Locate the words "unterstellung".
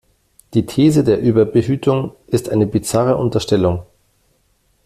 3.17-3.83